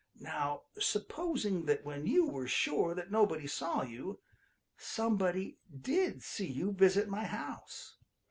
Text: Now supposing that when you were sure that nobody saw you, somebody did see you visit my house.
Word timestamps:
Now 0.19 0.63
supposing 0.79 1.67
that 1.67 1.85
when 1.85 2.07
you 2.07 2.25
were 2.27 2.47
sure 2.47 2.95
that 2.95 3.11
nobody 3.11 3.45
saw 3.45 3.83
you, 3.83 4.19
somebody 4.75 5.59
did 5.79 6.23
see 6.23 6.47
you 6.47 6.71
visit 6.71 7.07
my 7.07 7.25
house. 7.25 7.97